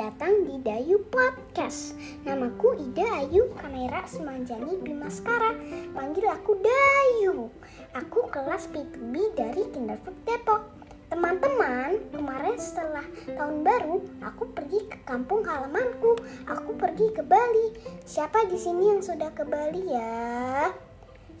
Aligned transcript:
datang 0.00 0.48
di 0.48 0.56
Dayu 0.64 1.04
Podcast. 1.12 1.92
Namaku 2.24 2.72
Ida 2.88 3.20
Ayu 3.20 3.52
Kamera 3.52 4.00
Semanjani 4.08 4.80
Bimaskara. 4.80 5.52
Panggil 5.92 6.24
aku 6.24 6.56
Dayu. 6.56 7.52
Aku 7.92 8.24
kelas 8.32 8.64
P2B 8.72 9.36
dari 9.36 9.60
Kinderfood 9.68 10.16
Depok. 10.24 10.72
Teman-teman, 11.12 12.00
kemarin 12.16 12.56
setelah 12.56 13.04
tahun 13.28 13.60
baru, 13.60 14.00
aku 14.24 14.48
pergi 14.56 14.88
ke 14.88 15.04
kampung 15.04 15.44
halamanku. 15.44 16.16
Aku 16.48 16.80
pergi 16.80 17.12
ke 17.12 17.20
Bali. 17.20 17.76
Siapa 18.08 18.48
di 18.48 18.56
sini 18.56 18.96
yang 18.96 19.04
sudah 19.04 19.28
ke 19.36 19.44
Bali 19.44 19.84
ya? 19.84 20.72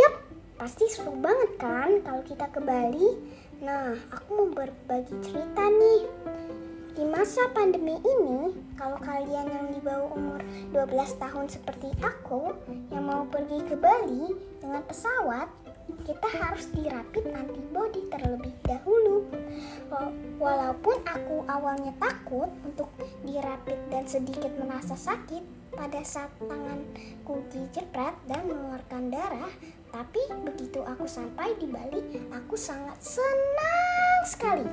Yap, 0.00 0.14
pasti 0.56 0.88
seru 0.88 1.12
banget 1.12 1.60
kan 1.60 2.00
kalau 2.00 2.24
kita 2.24 2.48
ke 2.48 2.64
Bali. 2.64 3.20
Nah, 3.60 4.00
aku 4.16 4.28
mau 4.32 4.48
berbagi 4.48 5.12
cerita 5.20 5.68
nih. 5.68 6.08
Di 6.96 7.04
masa 7.04 7.44
pandemi 7.52 8.00
ini, 8.00 8.56
kalau 8.72 8.96
kalian 8.96 9.52
yang 9.52 9.68
di 9.68 9.84
bawah 9.84 10.16
umur 10.16 10.40
12 10.72 11.20
tahun 11.20 11.44
seperti 11.44 11.92
aku 12.00 12.56
yang 12.88 13.04
mau 13.04 13.28
pergi 13.28 13.60
ke 13.68 13.76
Bali 13.76 14.32
dengan 14.64 14.80
pesawat, 14.80 15.44
kita 16.08 16.24
harus 16.40 16.64
dirapit 16.72 17.28
antibody 17.36 18.00
terlebih 18.08 18.56
dahulu. 18.64 19.28
Walaupun 20.40 20.96
aku 21.04 21.44
awalnya 21.44 21.92
takut 22.00 22.48
untuk 22.64 22.88
dirapit 23.28 23.76
dan 23.92 24.08
sedikit 24.08 24.56
merasa 24.56 24.96
sakit 24.96 25.44
pada 25.76 26.00
saat 26.00 26.32
tanganku 26.40 27.44
dijepret 27.52 28.16
dan 28.24 28.40
mengeluarkan 28.48 29.12
darah, 29.12 29.52
tapi 29.92 30.24
begitu 30.48 30.80
aku 30.80 31.04
sampai 31.04 31.52
di 31.60 31.68
Bali, 31.68 32.24
aku 32.32 32.56
sangat 32.56 32.96
senang 33.04 34.20
sekali. 34.24 34.64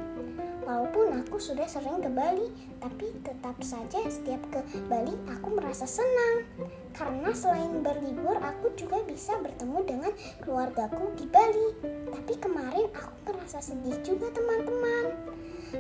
Walaupun 0.63 1.19
aku 1.19 1.35
sudah 1.43 1.67
sering 1.67 1.99
ke 1.99 2.07
Bali, 2.07 2.47
tapi 2.79 3.11
tetap 3.19 3.59
saja 3.59 3.99
setiap 4.07 4.39
ke 4.47 4.59
Bali 4.87 5.11
aku 5.27 5.59
merasa 5.59 5.83
senang. 5.83 6.47
Karena 6.95 7.35
selain 7.35 7.83
berlibur, 7.83 8.39
aku 8.39 8.71
juga 8.79 9.03
bisa 9.03 9.35
bertemu 9.43 9.77
dengan 9.83 10.11
keluargaku 10.39 11.11
di 11.19 11.27
Bali. 11.27 11.67
Tapi 12.15 12.33
kemarin 12.39 12.87
aku 12.95 13.35
merasa 13.35 13.59
sedih 13.59 13.99
juga 14.07 14.31
teman-teman. 14.31 15.05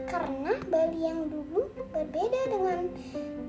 Karena 0.09 0.57
Bali 0.67 0.99
yang 1.05 1.29
dulu 1.29 1.69
berbeda 1.93 2.41
dengan 2.49 2.89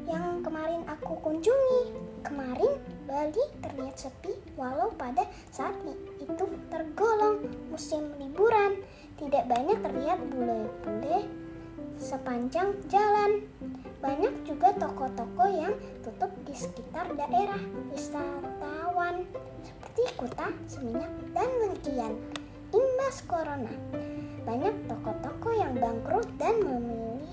yang 0.06 0.44
kemarin 0.44 0.86
aku 0.86 1.18
kunjungi. 1.18 1.82
Kemarin 2.22 2.78
Bali 3.10 3.44
terlihat 3.64 3.96
sepi 3.96 4.43
walau 4.54 4.90
pada 4.94 5.26
saat 5.50 5.74
itu 6.18 6.44
tergolong 6.70 7.46
musim 7.70 8.10
liburan. 8.18 8.80
Tidak 9.14 9.46
banyak 9.46 9.78
terlihat 9.78 10.18
bule-bule 10.30 11.26
sepanjang 11.98 12.74
jalan. 12.90 13.46
Banyak 14.02 14.44
juga 14.44 14.74
toko-toko 14.76 15.48
yang 15.48 15.74
tutup 16.04 16.28
di 16.44 16.52
sekitar 16.52 17.08
daerah 17.16 17.60
wisatawan 17.88 19.24
seperti 19.64 20.02
Kuta, 20.18 20.48
Seminyak, 20.68 21.12
dan 21.32 21.48
Legian. 21.64 22.14
Imbas 22.74 23.22
Corona, 23.30 23.70
banyak 24.42 24.74
toko-toko 24.90 25.54
yang 25.54 25.78
bangkrut 25.78 26.26
dan 26.36 26.58
memilih 26.58 27.30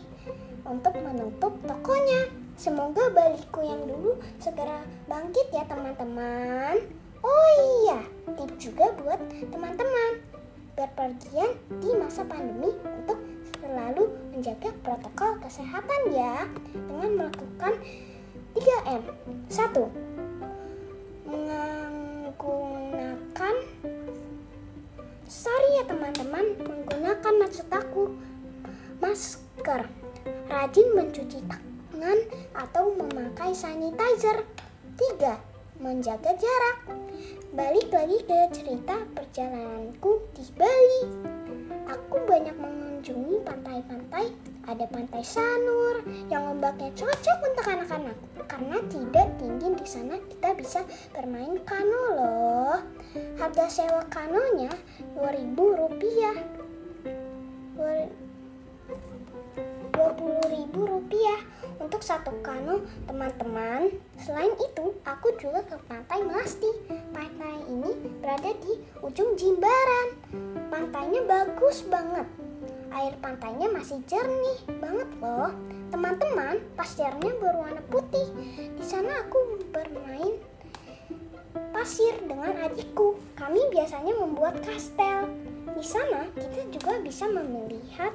untuk 0.70 0.94
menutup 1.02 1.58
tokonya. 1.66 2.30
Semoga 2.62 3.10
baliku 3.10 3.66
yang 3.66 3.90
dulu 3.90 4.22
segera 4.38 4.86
bangkit 5.10 5.50
ya 5.50 5.66
teman-teman. 5.66 7.01
Oh 7.22 7.50
iya, 7.86 8.02
tips 8.34 8.58
juga 8.58 8.90
buat 8.98 9.22
teman-teman 9.54 10.26
berpergian 10.74 11.54
di 11.78 11.94
masa 11.94 12.26
pandemi 12.26 12.74
untuk 12.82 13.22
selalu 13.62 14.10
menjaga 14.34 14.74
protokol 14.82 15.38
kesehatan 15.46 16.02
ya 16.10 16.50
dengan 16.74 17.22
melakukan 17.22 17.78
3M. 18.58 19.06
1. 19.54 21.30
Menggunakan 21.30 23.56
Sorry 25.30 25.70
ya 25.78 25.86
teman-teman, 25.86 26.58
menggunakan 26.58 27.34
maksud 27.38 27.70
aku 27.70 28.18
masker. 28.98 29.86
Rajin 30.50 30.90
mencuci 30.98 31.38
tangan 31.46 32.18
atau 32.58 32.98
memakai 32.98 33.54
sanitizer. 33.54 34.42
3 34.98 35.51
menjaga 35.82 36.38
jarak. 36.38 36.78
Balik 37.58 37.90
lagi 37.90 38.22
ke 38.24 38.40
cerita 38.54 39.02
perjalananku 39.18 40.22
di 40.38 40.46
Bali. 40.54 41.04
Aku 41.90 42.22
banyak 42.30 42.54
mengunjungi 42.54 43.42
pantai-pantai. 43.42 44.30
Ada 44.70 44.86
pantai 44.94 45.26
Sanur 45.26 46.06
yang 46.30 46.54
ombaknya 46.54 46.94
cocok 46.94 47.38
untuk 47.50 47.66
anak-anak. 47.66 48.18
Karena 48.46 48.78
tidak 48.94 49.28
tinggi 49.42 49.68
di 49.74 49.88
sana 49.90 50.22
kita 50.22 50.54
bisa 50.54 50.86
bermain 51.18 51.58
kano 51.66 52.04
loh. 52.14 52.78
Harga 53.42 53.66
sewa 53.66 54.06
kanonya 54.06 54.70
2000 55.18 55.58
rupiah. 55.58 56.61
Untuk 61.82 62.06
satu 62.06 62.30
kano 62.46 62.86
teman-teman. 63.10 63.90
Selain 64.22 64.54
itu, 64.62 64.94
aku 65.02 65.34
juga 65.42 65.66
ke 65.66 65.76
pantai 65.90 66.22
Melasti. 66.22 66.70
Pantai 67.10 67.66
ini 67.66 67.92
berada 68.22 68.54
di 68.62 68.78
ujung 69.02 69.34
Jimbaran. 69.34 70.08
Pantainya 70.70 71.26
bagus 71.26 71.82
banget. 71.90 72.30
Air 72.92 73.18
pantainya 73.18 73.68
masih 73.74 73.98
jernih 74.06 74.62
banget 74.78 75.10
loh. 75.18 75.50
Teman-teman, 75.90 76.62
pasirnya 76.78 77.32
berwarna 77.42 77.82
putih. 77.90 78.30
Di 78.78 78.86
sana 78.86 79.26
aku 79.26 79.66
bermain 79.74 80.38
pasir 81.74 82.14
dengan 82.24 82.56
adikku. 82.62 83.18
Kami 83.36 83.60
biasanya 83.74 84.14
membuat 84.22 84.62
kastel. 84.62 85.28
Di 85.72 85.84
sana 85.88 86.28
kita 86.36 86.68
juga 86.70 87.00
bisa 87.00 87.26
melihat 87.32 88.12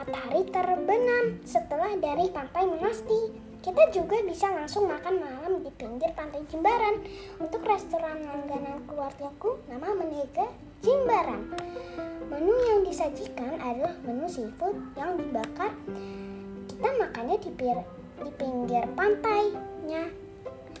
matahari 0.00 0.48
terbenam 0.48 1.24
setelah 1.44 1.92
dari 2.00 2.32
pantai 2.32 2.64
Menasti. 2.64 3.36
Kita 3.60 3.92
juga 3.92 4.16
bisa 4.24 4.48
langsung 4.48 4.88
makan 4.88 5.20
malam 5.20 5.60
di 5.60 5.68
pinggir 5.76 6.08
pantai 6.16 6.40
Jimbaran. 6.48 7.04
Untuk 7.36 7.60
restoran 7.60 8.24
langganan 8.24 8.80
keluargaku 8.88 9.60
nama 9.68 9.92
Menega 9.92 10.48
Jimbaran. 10.80 11.52
Menu 12.32 12.54
yang 12.72 12.80
disajikan 12.88 13.60
adalah 13.60 13.92
menu 14.00 14.24
seafood 14.24 14.80
yang 14.96 15.20
dibakar. 15.20 15.76
Kita 16.64 16.88
makannya 16.96 17.36
di, 17.36 17.52
di 18.24 18.30
pinggir 18.40 18.88
pantainya. 18.96 20.08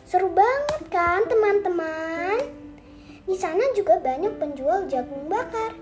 Seru 0.08 0.32
banget 0.32 0.88
kan 0.88 1.28
teman-teman? 1.28 2.40
Di 3.28 3.36
sana 3.36 3.68
juga 3.76 4.00
banyak 4.00 4.40
penjual 4.40 4.88
jagung 4.88 5.28
bakar. 5.28 5.76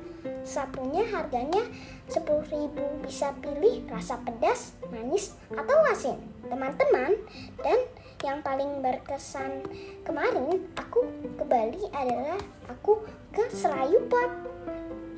Satunya 0.48 1.04
harganya 1.12 1.60
10.000 2.08 2.72
bisa 3.04 3.36
pilih 3.36 3.84
rasa 3.92 4.16
pedas, 4.24 4.72
manis, 4.88 5.36
atau 5.52 5.76
asin. 5.92 6.16
Teman-teman, 6.48 7.20
dan 7.60 7.78
yang 8.24 8.40
paling 8.40 8.80
berkesan 8.80 9.60
kemarin 10.08 10.64
aku 10.72 11.04
ke 11.36 11.44
Bali 11.44 11.84
adalah 11.92 12.40
aku 12.72 13.04
ke 13.28 13.44
Selayu 13.52 14.08
Pot 14.08 14.32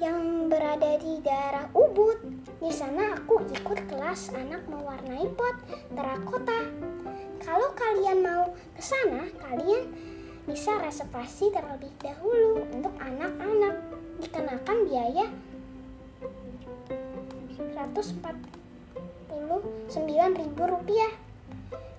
yang 0.02 0.50
berada 0.50 0.98
di 0.98 1.22
daerah 1.22 1.70
Ubud. 1.78 2.18
Di 2.58 2.74
sana 2.74 3.14
aku 3.14 3.46
ikut 3.54 3.86
kelas 3.86 4.34
anak 4.34 4.66
mewarnai 4.66 5.30
pot 5.38 5.56
terakota. 5.94 6.66
Kalau 7.40 7.70
kalian 7.78 8.20
mau 8.20 8.50
ke 8.74 8.82
sana, 8.82 9.30
kalian 9.38 9.88
bisa 10.48 10.80
reservasi 10.80 11.52
terlebih 11.52 11.92
dahulu 12.00 12.64
untuk 12.68 12.92
anak-anak. 13.00 13.76
Dikenakan 14.20 14.78
biaya 14.88 15.26
149 17.80 20.68
rupiah. 20.68 21.12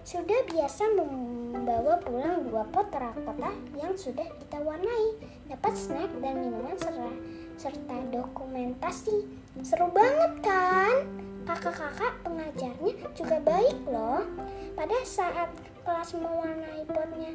Sudah 0.01 0.41
biasa 0.49 0.97
membawa 0.97 2.01
pulang 2.01 2.49
dua 2.49 2.65
pot 2.69 2.89
terakota 2.89 3.53
yang 3.77 3.93
sudah 3.93 4.25
kita 4.41 4.57
warnai, 4.61 5.13
dapat 5.45 5.77
snack 5.77 6.09
dan 6.25 6.41
minuman 6.41 6.73
serta, 6.77 7.09
serta 7.57 7.97
dokumentasi. 8.09 9.25
Seru 9.61 9.93
banget 9.93 10.41
kan? 10.41 11.05
Kakak-kakak 11.45 12.13
pengajarnya 12.25 12.93
juga 13.13 13.37
baik 13.45 13.77
loh. 13.89 14.25
Pada 14.73 14.97
saat 15.05 15.49
kelas 15.85 16.17
mewarnai 16.17 16.81
potnya, 16.87 17.30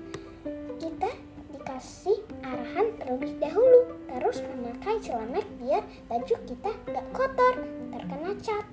celemek 5.07 5.47
biar 5.63 5.87
baju 6.11 6.35
kita 6.51 6.71
gak 6.91 7.07
kotor 7.15 7.55
terkena 7.95 8.35
cat. 8.43 8.67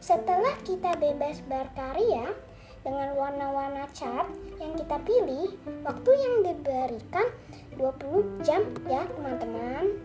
Setelah 0.00 0.56
kita 0.64 0.96
bebas 0.96 1.44
berkarya 1.44 2.32
dengan 2.80 3.12
warna-warna 3.12 3.84
cat 3.92 4.24
yang 4.56 4.72
kita 4.72 4.96
pilih 5.04 5.52
waktu 5.84 6.10
yang 6.16 6.34
diberikan 6.48 7.28
20 7.76 8.40
jam 8.40 8.64
ya 8.88 9.04
teman-teman. 9.04 10.00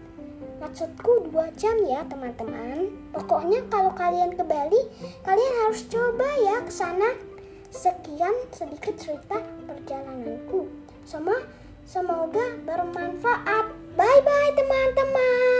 Maksudku 0.59 1.31
2 1.31 1.55
jam 1.55 1.75
ya 1.87 2.03
teman-teman. 2.03 2.91
Pokoknya 3.15 3.63
kalau 3.71 3.95
kalian 3.95 4.35
ke 4.35 4.43
Bali 4.43 4.81
kalian 5.23 5.53
harus 5.63 5.87
coba 5.87 6.27
ya 6.43 6.59
ke 6.67 6.71
sana. 6.71 7.15
Sekian 7.71 8.35
sedikit 8.51 8.99
cerita 8.99 9.39
perjalananku. 9.67 10.67
Sama 11.07 11.35
Semoga 11.85 12.41
bermanfaat. 12.65 13.65
Bye 13.93 14.19
bye 14.25 14.51
teman-teman. 14.57 15.54